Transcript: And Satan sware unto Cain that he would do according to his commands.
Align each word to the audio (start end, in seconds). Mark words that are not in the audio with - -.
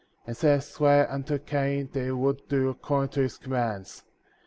And 0.25 0.35
Satan 0.35 0.61
sware 0.61 1.11
unto 1.11 1.37
Cain 1.37 1.87
that 1.93 2.03
he 2.05 2.09
would 2.09 2.47
do 2.47 2.69
according 2.69 3.09
to 3.09 3.21
his 3.21 3.37
commands. 3.37 4.03